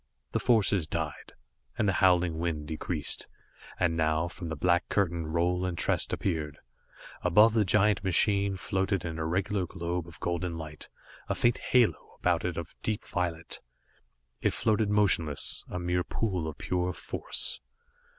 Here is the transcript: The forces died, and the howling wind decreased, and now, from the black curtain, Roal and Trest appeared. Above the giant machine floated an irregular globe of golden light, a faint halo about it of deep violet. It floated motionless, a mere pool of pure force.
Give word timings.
The 0.31 0.39
forces 0.39 0.87
died, 0.87 1.33
and 1.77 1.87
the 1.87 1.93
howling 1.93 2.39
wind 2.39 2.65
decreased, 2.67 3.27
and 3.79 3.95
now, 3.95 4.27
from 4.27 4.49
the 4.49 4.55
black 4.55 4.89
curtain, 4.89 5.27
Roal 5.27 5.63
and 5.63 5.77
Trest 5.77 6.11
appeared. 6.11 6.57
Above 7.21 7.53
the 7.53 7.63
giant 7.63 8.03
machine 8.03 8.57
floated 8.57 9.05
an 9.05 9.19
irregular 9.19 9.67
globe 9.67 10.07
of 10.07 10.19
golden 10.19 10.57
light, 10.57 10.89
a 11.29 11.35
faint 11.35 11.59
halo 11.59 12.15
about 12.19 12.43
it 12.43 12.57
of 12.57 12.73
deep 12.81 13.05
violet. 13.05 13.59
It 14.41 14.53
floated 14.55 14.89
motionless, 14.89 15.63
a 15.69 15.77
mere 15.77 16.03
pool 16.03 16.47
of 16.47 16.57
pure 16.57 16.93
force. 16.93 17.61